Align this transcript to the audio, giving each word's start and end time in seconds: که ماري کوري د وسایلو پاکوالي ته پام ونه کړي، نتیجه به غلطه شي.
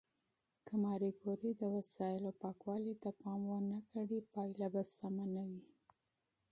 که 0.65 0.73
ماري 0.83 1.11
کوري 1.21 1.51
د 1.55 1.63
وسایلو 1.75 2.31
پاکوالي 2.41 2.93
ته 3.01 3.09
پام 3.21 3.41
ونه 3.49 3.79
کړي، 3.91 4.17
نتیجه 4.27 4.67
به 4.73 4.81
غلطه 5.09 5.43
شي. 5.65 5.73